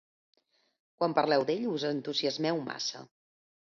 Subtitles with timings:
[1.03, 3.09] Quan parleu d'ell us entusiasmeu massa.